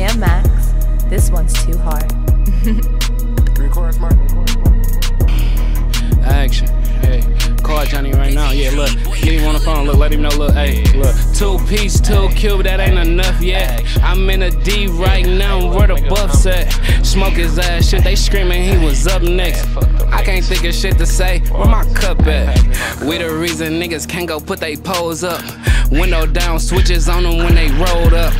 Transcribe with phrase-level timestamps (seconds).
[0.00, 0.72] Damn Max,
[1.10, 2.10] this one's too hard.
[6.24, 6.68] Action.
[7.02, 7.22] Hey,
[7.62, 8.50] call Johnny right now.
[8.50, 8.90] Yeah, look,
[9.20, 9.84] get him on the phone.
[9.84, 10.30] Look, let him know.
[10.30, 12.62] Look, hey, look, two piece, two cube.
[12.62, 13.84] That ain't enough yet.
[14.02, 15.70] I'm in a D right now.
[15.70, 16.72] Where the buffs at?
[17.10, 17.88] Smoke his ass.
[17.88, 19.66] Shit, they screaming he was up next.
[20.12, 21.40] I can't think of shit to say.
[21.50, 22.56] Where my cup at?
[23.02, 25.42] We the reason niggas can't go put they pose up.
[25.90, 28.32] Window down, switches on them when they rolled up.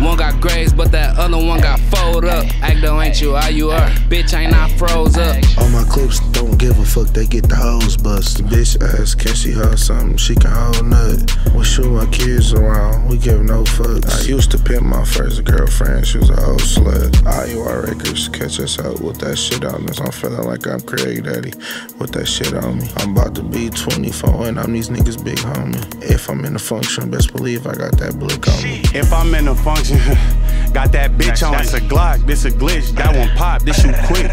[0.00, 2.44] One got grays, but that other one got fold up.
[2.60, 3.88] Acto ain't you, how you are?
[4.10, 5.36] Bitch, ain't I froze up.
[5.56, 8.36] All my clips don't give a fuck, they get the hoes bust.
[8.38, 10.16] The bitch ass, can she hold something?
[10.16, 11.34] She can hold nut.
[11.54, 14.20] We shoot my kids around, we give no fucks.
[14.20, 17.10] I used to pimp my first girlfriend, she was a old slut.
[17.22, 20.00] IUR Records, catch us out with that shit on us.
[20.00, 21.52] I'm feeling like I'm Craig Daddy
[21.98, 22.88] with that shit on me.
[22.96, 26.02] I'm about to be 24 and I'm these niggas big homie.
[26.02, 28.80] If I'm in the function, best believe I got that blick on me.
[28.94, 29.98] If I'm in a function,
[30.72, 31.52] got that bitch on.
[31.52, 32.90] That's a Glock, this a glitch.
[32.92, 34.30] That one pop, this shoot quick.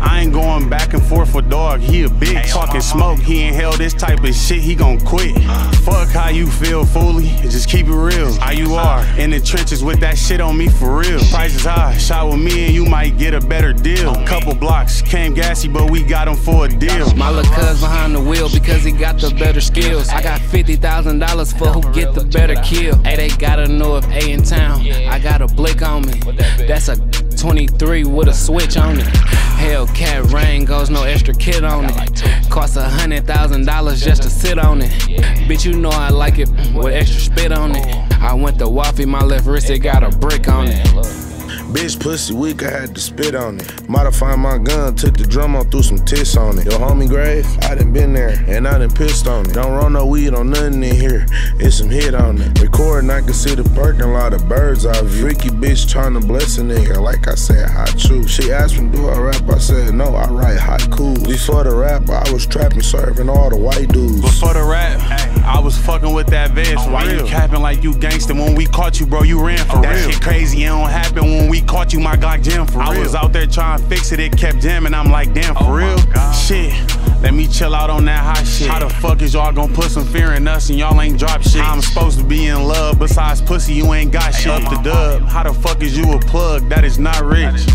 [0.00, 2.50] I ain't going back and forth with dog, he a bitch.
[2.50, 5.34] Talking smoke, he ain't held this type of shit, he gon' quit.
[5.84, 8.32] Fuck how you feel, fooly, just keep it real.
[8.34, 11.20] How you are, in the trenches with that shit on me for real.
[11.30, 12.73] Price is high, shot with me and you might
[13.24, 14.14] get a better deal.
[14.26, 17.14] Couple blocks, came gassy, but we got him for a deal.
[17.14, 20.10] My little cuz behind the wheel because he got the better skills.
[20.10, 22.96] I got fifty thousand dollars for who get the better kill.
[23.02, 24.86] Hey, they gotta know if A in town.
[25.08, 26.20] I got a blick on me.
[26.68, 26.96] That's a
[27.38, 29.06] 23 with a switch on it.
[29.56, 32.50] Hellcat rain goes no extra kit on it.
[32.50, 34.90] Cost a hundred thousand dollars just to sit on it.
[35.48, 37.86] Bitch, you know I like it with extra spit on it.
[38.20, 41.23] I went to Waffy, my left wrist, it got a brick on it.
[41.72, 43.88] Bitch pussy weak, I had to spit on it.
[43.88, 46.66] Modified my gun, took the drum on, threw some tits on it.
[46.66, 49.54] Yo, homie grave, I done been there, and I done pissed on it.
[49.54, 51.26] Don't roll no weed on nothing in here,
[51.58, 52.60] it's some hit on it.
[52.60, 55.24] Recording, I can see the parking lot of birds I view.
[55.24, 58.26] Freaky bitch trying to bless a nigga, like I said, hot true.
[58.28, 59.42] She asked me, do I rap?
[59.48, 61.26] I said, no, I write haiku.
[61.26, 64.20] Before the rap, I was trapping, serving all the white dudes.
[64.20, 65.00] Before the rap,
[65.44, 66.74] I was fucking with that vest.
[66.78, 68.34] Oh, why you capping like you gangster?
[68.34, 70.10] When we caught you, bro, you ran for that real.
[70.10, 72.88] shit crazy, it don't happen when we caught you, my Glock jam for real.
[72.88, 74.94] I was out there trying to fix it, it kept jamming.
[74.94, 76.32] I'm like, damn, for oh, real?
[76.32, 76.72] Shit,
[77.22, 78.68] let me chill out on that hot shit.
[78.68, 81.42] How the fuck is y'all gonna put some fear in us and y'all ain't drop
[81.42, 81.62] shit?
[81.62, 84.50] I'm supposed to be in love, besides pussy, you ain't got shit.
[84.50, 86.68] Up the dub, how the fuck is you a plug?
[86.70, 87.66] That is not rich.